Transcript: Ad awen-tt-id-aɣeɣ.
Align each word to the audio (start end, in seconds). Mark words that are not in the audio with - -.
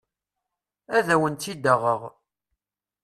Ad 0.97 1.07
awen-tt-id-aɣeɣ. 1.15 2.01